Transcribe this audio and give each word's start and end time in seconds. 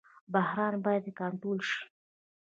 بحران 0.33 0.73
باید 0.85 1.05
کنټرول 1.19 1.59
شي 1.69 1.81